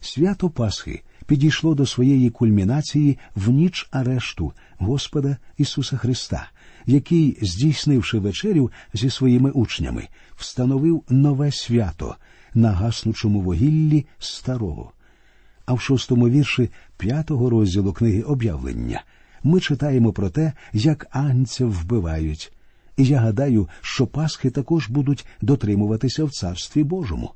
Свято 0.00 0.50
Пасхи 0.50 1.02
підійшло 1.26 1.74
до 1.74 1.86
своєї 1.86 2.30
кульмінації 2.30 3.18
в 3.34 3.50
ніч 3.50 3.88
арешту 3.90 4.52
Господа 4.78 5.36
Ісуса 5.58 5.96
Христа, 5.96 6.50
який, 6.86 7.38
здійснивши 7.42 8.18
вечерю 8.18 8.70
зі 8.94 9.10
своїми 9.10 9.50
учнями, 9.50 10.08
встановив 10.36 11.02
нове 11.08 11.52
свято 11.52 12.16
на 12.54 12.72
гаснучому 12.72 13.40
вугіллі 13.40 14.06
старого. 14.18 14.92
А 15.66 15.72
в 15.72 15.80
шостому 15.80 16.28
вірші 16.28 16.70
п'ятого 16.98 17.50
розділу 17.50 17.92
книги 17.92 18.22
об'явлення 18.22 19.02
ми 19.42 19.60
читаємо 19.60 20.12
про 20.12 20.30
те, 20.30 20.52
як 20.72 21.06
агнця 21.10 21.66
вбивають. 21.66 22.52
І 23.00 23.04
я 23.04 23.18
гадаю, 23.18 23.68
що 23.80 24.06
Пасхи 24.06 24.50
також 24.50 24.88
будуть 24.88 25.26
дотримуватися 25.40 26.24
в 26.24 26.30
Царстві 26.30 26.84
Божому. 26.84 27.30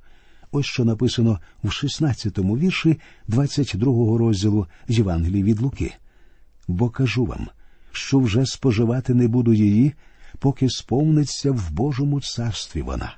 Ось 0.52 0.66
що 0.66 0.84
написано 0.84 1.40
в 1.62 1.68
16-му 1.68 2.58
вірші 2.58 3.00
22-го 3.28 4.18
розділу 4.18 4.66
Євангелії 4.88 5.42
від 5.42 5.60
Луки. 5.60 5.94
Бо 6.68 6.90
кажу 6.90 7.24
вам, 7.24 7.48
що 7.92 8.18
вже 8.18 8.46
споживати 8.46 9.14
не 9.14 9.28
буду 9.28 9.52
її, 9.52 9.92
поки 10.38 10.70
сповниться 10.70 11.52
в 11.52 11.70
Божому 11.70 12.20
царстві 12.20 12.82
вона. 12.82 13.16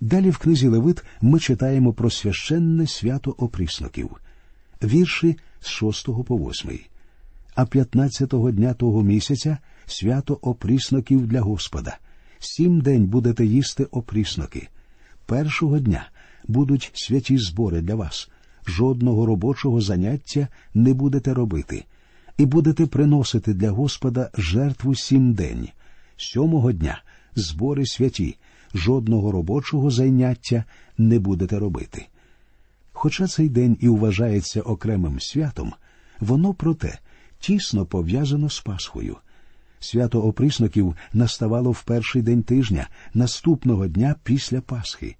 Далі 0.00 0.30
в 0.30 0.38
книзі 0.38 0.68
Левит 0.68 1.04
ми 1.20 1.40
читаємо 1.40 1.92
про 1.92 2.10
священне 2.10 2.86
свято 2.86 3.30
опрісноків, 3.30 4.10
вірші 4.82 5.38
з 5.60 5.68
6 5.68 6.06
по 6.06 6.36
8. 6.36 6.78
А 7.54 7.64
15-го 7.64 8.50
дня 8.50 8.74
того 8.74 9.02
місяця 9.02 9.58
свято 9.86 10.38
опрісноків 10.42 11.26
для 11.26 11.40
Господа. 11.40 11.98
Сім 12.38 12.80
день 12.80 13.06
будете 13.06 13.46
їсти 13.46 13.84
опрісноки. 13.84 14.68
Першого 15.26 15.78
дня 15.78 16.08
будуть 16.48 16.90
святі 16.94 17.38
збори 17.38 17.80
для 17.80 17.94
вас. 17.94 18.30
Жодного 18.66 19.26
робочого 19.26 19.80
заняття 19.80 20.48
не 20.74 20.94
будете 20.94 21.34
робити, 21.34 21.84
і 22.38 22.46
будете 22.46 22.86
приносити 22.86 23.54
для 23.54 23.70
Господа 23.70 24.30
жертву 24.34 24.94
сім 24.94 25.32
день. 25.32 25.68
Сьомого 26.16 26.72
дня 26.72 27.02
збори 27.34 27.86
святі, 27.86 28.36
жодного 28.74 29.32
робочого 29.32 29.90
заняття 29.90 30.64
не 30.98 31.18
будете 31.18 31.58
робити. 31.58 32.06
Хоча 32.92 33.26
цей 33.26 33.48
день 33.48 33.76
і 33.80 33.88
вважається 33.88 34.60
окремим 34.60 35.20
святом, 35.20 35.72
воно 36.20 36.54
проте 36.54 36.98
тісно 37.38 37.86
пов'язано 37.86 38.50
з 38.50 38.60
Пасхою. 38.60 39.16
Свято 39.82 40.22
оприсноків 40.22 40.96
наставало 41.12 41.70
в 41.70 41.82
перший 41.82 42.22
день 42.22 42.42
тижня, 42.42 42.88
наступного 43.14 43.88
дня 43.88 44.14
після 44.24 44.60
Пасхи. 44.60 45.16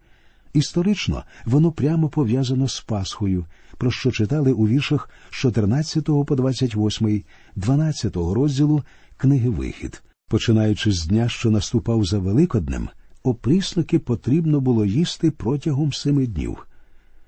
Історично 0.52 1.24
воно 1.44 1.72
прямо 1.72 2.08
пов'язано 2.08 2.68
з 2.68 2.80
Пасхою, 2.80 3.46
про 3.76 3.90
що 3.90 4.10
читали 4.10 4.52
у 4.52 4.68
віршах 4.68 5.10
з 5.30 5.34
14 5.34 6.04
по 6.04 6.36
28, 6.36 7.22
12 7.56 8.16
розділу 8.16 8.82
книги 9.16 9.48
Вихід. 9.48 10.02
Починаючи 10.28 10.92
з 10.92 11.06
дня, 11.06 11.28
що 11.28 11.50
наступав 11.50 12.04
за 12.04 12.18
Великоднем, 12.18 12.88
опрісноки 13.22 13.98
потрібно 13.98 14.60
було 14.60 14.84
їсти 14.84 15.30
протягом 15.30 15.92
семи 15.92 16.26
днів. 16.26 16.66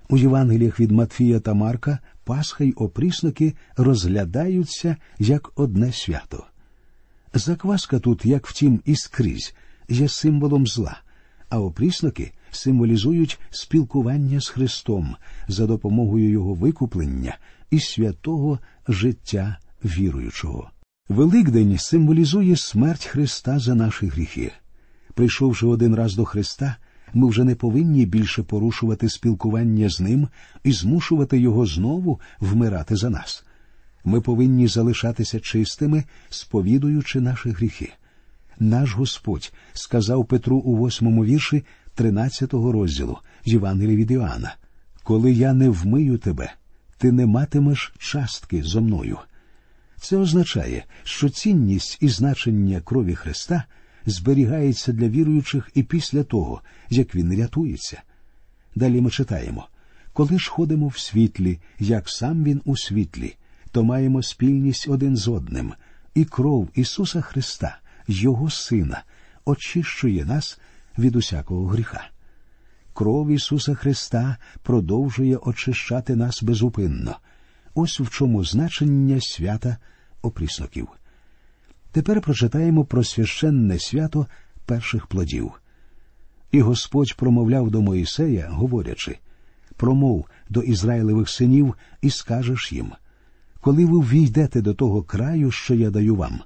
У 0.09 0.17
Євангеліях 0.17 0.81
від 0.81 0.91
Матфія 0.91 1.41
та 1.41 1.55
Марка 1.55 1.99
Пасха 2.25 2.65
й 2.65 2.75
опрісноки 2.77 3.55
розглядаються 3.77 4.97
як 5.19 5.53
одне 5.57 5.93
свято. 5.93 6.45
Закваска 7.35 7.99
тут, 7.99 8.25
як 8.25 8.47
втім, 8.47 8.81
і 8.85 8.97
скрізь, 8.97 9.55
є 9.89 10.09
символом 10.09 10.67
зла, 10.67 11.01
а 11.49 11.61
опрісноки 11.61 12.33
символізують 12.51 13.39
спілкування 13.51 14.41
з 14.41 14.49
Христом 14.49 15.17
за 15.49 15.67
допомогою 15.67 16.31
Його 16.31 16.55
викуплення 16.55 17.37
і 17.71 17.81
святого 17.81 18.59
життя 18.89 19.59
віруючого. 19.85 20.71
Великдень 21.09 21.79
символізує 21.79 22.57
смерть 22.57 23.05
Христа 23.05 23.59
за 23.59 23.75
наші 23.75 24.07
гріхи. 24.07 24.53
Прийшовши 25.15 25.67
один 25.67 25.95
раз 25.95 26.15
до 26.15 26.25
Христа, 26.25 26.77
ми 27.15 27.29
вже 27.29 27.45
не 27.45 27.55
повинні 27.55 28.07
більше 28.07 28.43
порушувати 28.43 29.09
спілкування 29.09 29.89
з 29.89 30.01
Ним 30.01 30.29
і 30.65 30.73
змушувати 30.73 31.39
Його 31.39 31.67
знову 31.67 32.21
вмирати 32.41 32.97
за 32.97 33.11
нас. 33.11 33.44
Ми 34.05 34.21
повинні 34.21 34.69
залишатися 34.69 35.41
чистими, 35.41 36.05
сповідуючи 36.31 37.21
наші 37.21 37.51
гріхи. 37.51 37.93
Наш 38.59 38.93
Господь 38.95 39.53
сказав 39.73 40.27
Петру 40.27 40.57
у 40.57 40.77
восьмому 40.77 41.25
вірші 41.25 41.65
13-го 41.97 42.73
розділу 42.73 43.19
Євангелія 43.45 43.97
від 43.97 44.11
Іоанна, 44.11 44.57
Коли 45.03 45.33
я 45.33 45.53
не 45.53 45.69
вмию 45.69 46.19
тебе, 46.19 46.53
ти 46.99 47.13
не 47.13 47.27
матимеш 47.27 47.95
частки 47.99 48.63
зо 48.63 48.81
мною. 48.81 49.19
Це 49.97 50.17
означає, 50.17 50.85
що 51.05 51.29
цінність 51.29 51.99
і 52.01 52.09
значення 52.09 52.81
крові 52.81 53.15
Христа 53.15 53.65
зберігається 54.07 54.93
для 54.93 55.09
віруючих 55.09 55.71
і 55.75 55.83
після 55.83 56.23
того, 56.23 56.63
як 56.91 57.15
він 57.15 57.39
рятується. 57.39 58.03
Далі 58.75 59.01
ми 59.01 59.11
читаємо 59.11 59.69
коли 60.15 60.39
ж 60.39 60.51
ходимо 60.51 60.89
в 60.89 60.99
світлі, 60.99 61.59
як 61.79 62.09
сам 62.09 62.45
він 62.45 62.61
у 62.65 62.77
світлі, 62.77 63.37
то 63.75 63.85
маємо 63.85 64.23
спільність 64.23 64.89
один 64.89 65.17
з 65.17 65.29
одним, 65.29 65.75
і 66.15 66.25
кров 66.25 66.69
Ісуса 66.75 67.21
Христа, 67.21 67.79
Його 68.09 68.51
Сина, 68.51 69.03
очищує 69.45 70.25
нас 70.25 70.61
від 70.99 71.17
усякого 71.17 71.67
гріха. 71.67 72.05
Кров 72.93 73.31
Ісуса 73.31 73.75
Христа 73.75 74.37
продовжує 74.63 75.37
очищати 75.37 76.17
нас 76.17 76.43
безупинно. 76.43 77.17
Ось 77.75 78.01
в 78.01 78.11
чому 78.11 78.45
значення 78.45 79.19
свята 79.21 79.77
опрісноків. 80.23 80.89
Тепер 81.93 82.21
прочитаємо 82.21 82.85
про 82.85 83.05
священне 83.05 83.79
свято 83.79 84.27
перших 84.67 85.07
плодів. 85.07 85.53
І 86.51 86.61
Господь 86.61 87.17
промовляв 87.17 87.71
до 87.71 87.83
Моїсея, 87.83 88.49
говорячи 88.51 89.19
промов 89.77 90.27
до 90.49 90.63
Ізраїлевих 90.63 91.29
синів 91.29 91.75
і 92.03 92.11
скажеш 92.11 92.73
їм 92.73 92.93
коли 93.65 93.85
ви 93.85 93.99
ввійдете 93.99 94.61
до 94.61 94.75
того 94.75 95.03
краю, 95.03 95.51
що 95.51 95.75
я 95.75 95.91
даю 95.91 96.17
вам, 96.17 96.41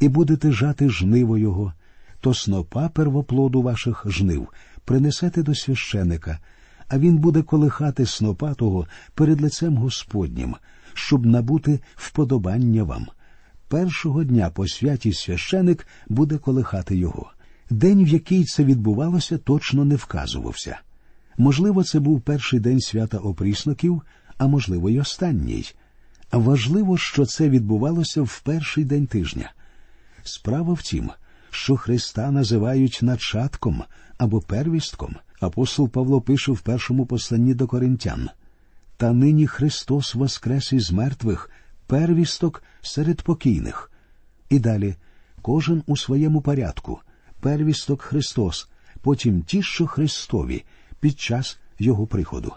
і 0.00 0.08
будете 0.08 0.52
жати 0.52 0.88
жниво 0.88 1.38
його, 1.38 1.72
то 2.20 2.34
снопа 2.34 2.88
первоплоду 2.88 3.62
ваших 3.62 4.06
жнив 4.06 4.48
принесете 4.84 5.42
до 5.42 5.54
священика, 5.54 6.38
а 6.88 6.98
він 6.98 7.18
буде 7.18 7.42
колихати 7.42 8.06
снопа 8.06 8.54
того 8.54 8.86
перед 9.14 9.40
лицем 9.40 9.76
Господнім, 9.76 10.56
щоб 10.94 11.26
набути 11.26 11.80
вподобання 11.96 12.84
вам. 12.84 13.06
Першого 13.68 14.24
дня 14.24 14.50
по 14.50 14.68
святі 14.68 15.12
священик 15.12 15.86
буде 16.08 16.38
колихати 16.38 16.96
його. 16.96 17.30
День, 17.70 18.04
в 18.04 18.08
який 18.08 18.44
це 18.44 18.64
відбувалося, 18.64 19.38
точно 19.38 19.84
не 19.84 19.96
вказувався. 19.96 20.78
Можливо, 21.38 21.84
це 21.84 22.00
був 22.00 22.20
перший 22.20 22.60
день 22.60 22.80
свята 22.80 23.18
опрісноків, 23.18 24.02
а 24.38 24.46
можливо, 24.46 24.90
й 24.90 24.98
останній. 24.98 25.64
Важливо, 26.32 26.98
що 26.98 27.26
це 27.26 27.48
відбувалося 27.48 28.22
в 28.22 28.40
перший 28.44 28.84
день 28.84 29.06
тижня. 29.06 29.52
Справа 30.22 30.72
в 30.72 30.82
тім, 30.82 31.10
що 31.50 31.76
Христа 31.76 32.30
називають 32.30 32.98
начатком 33.02 33.82
або 34.18 34.40
первістком, 34.40 35.16
апостол 35.40 35.88
Павло 35.88 36.20
пише 36.20 36.52
в 36.52 36.60
першому 36.60 37.06
посланні 37.06 37.54
до 37.54 37.66
коринтян. 37.66 38.28
Та 38.96 39.12
нині 39.12 39.46
Христос 39.46 40.14
воскрес 40.14 40.72
із 40.72 40.90
мертвих, 40.90 41.50
первісток 41.86 42.62
серед 42.82 43.22
покійних. 43.22 43.92
І 44.48 44.58
далі 44.58 44.94
кожен 45.42 45.82
у 45.86 45.96
своєму 45.96 46.40
порядку, 46.40 47.00
первісток 47.40 48.02
Христос, 48.02 48.68
потім 49.02 49.42
ті, 49.42 49.62
що 49.62 49.86
Христові, 49.86 50.64
під 51.00 51.20
час 51.20 51.58
Його 51.78 52.06
приходу. 52.06 52.52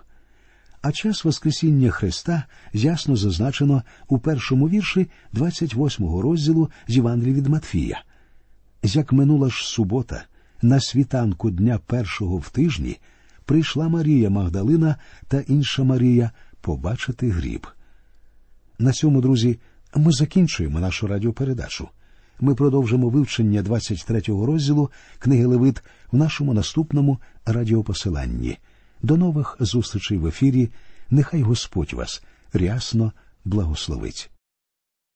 А 0.83 0.91
час 0.91 1.25
Воскресіння 1.25 1.89
Христа 1.89 2.43
ясно 2.73 3.15
зазначено 3.15 3.83
у 4.07 4.19
першому 4.19 4.69
вірші 4.69 5.07
28-го 5.33 6.21
розділу 6.21 6.69
з 6.87 6.95
Євангелії 6.95 7.33
від 7.33 7.47
Матфія. 7.47 8.03
Як 8.83 9.13
минула 9.13 9.49
ж 9.49 9.67
субота, 9.67 10.23
на 10.61 10.79
світанку 10.79 11.51
дня 11.51 11.79
першого 11.87 12.37
в 12.37 12.49
тижні 12.49 12.97
прийшла 13.45 13.89
Марія 13.89 14.29
Магдалина 14.29 14.95
та 15.27 15.39
інша 15.39 15.83
Марія 15.83 16.31
побачити 16.61 17.29
гріб. 17.29 17.67
На 18.79 18.91
цьому, 18.91 19.21
друзі, 19.21 19.59
ми 19.95 20.11
закінчуємо 20.11 20.79
нашу 20.79 21.07
радіопередачу. 21.07 21.89
Ми 22.39 22.55
продовжимо 22.55 23.09
вивчення 23.09 23.61
23-го 23.61 24.45
розділу 24.45 24.91
книги 25.19 25.45
Левит 25.45 25.83
в 26.11 26.17
нашому 26.17 26.53
наступному 26.53 27.19
радіопосиланні. 27.45 28.57
До 29.03 29.17
нових 29.17 29.57
зустрічей 29.59 30.17
в 30.17 30.27
ефірі. 30.27 30.69
Нехай 31.09 31.41
Господь 31.41 31.93
вас 31.93 32.23
рясно 32.53 33.11
благословить. 33.45 34.29